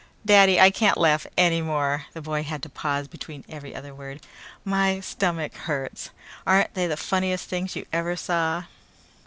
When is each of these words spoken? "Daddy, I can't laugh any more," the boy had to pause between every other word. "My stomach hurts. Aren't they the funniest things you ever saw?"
"Daddy, 0.25 0.59
I 0.59 0.71
can't 0.71 0.97
laugh 0.97 1.27
any 1.37 1.61
more," 1.61 2.07
the 2.13 2.23
boy 2.23 2.41
had 2.41 2.63
to 2.63 2.69
pause 2.69 3.07
between 3.07 3.45
every 3.47 3.75
other 3.75 3.93
word. 3.93 4.25
"My 4.65 4.99
stomach 4.99 5.53
hurts. 5.53 6.09
Aren't 6.47 6.73
they 6.73 6.87
the 6.87 6.97
funniest 6.97 7.47
things 7.49 7.75
you 7.75 7.85
ever 7.93 8.15
saw?" 8.15 8.63